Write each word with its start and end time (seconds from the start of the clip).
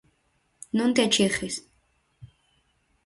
Non 0.79 0.93
te 0.95 1.03
achegues. 1.05 1.55